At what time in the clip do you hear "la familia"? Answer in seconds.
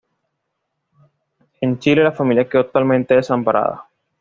2.03-2.49